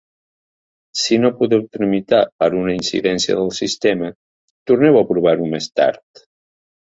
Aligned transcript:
Si 1.01 1.17
no 1.25 1.29
podeu 1.41 1.67
tramitar 1.75 2.21
per 2.43 2.47
una 2.61 2.73
incidència 2.77 3.37
del 3.41 3.53
sistema, 3.59 4.11
torneu 4.73 4.99
a 5.03 5.05
provar-ho 5.13 5.51
més 5.53 5.69
tard. 5.83 6.27